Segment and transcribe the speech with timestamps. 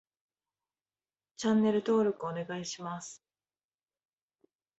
[1.37, 3.21] チャンネル登録お願いします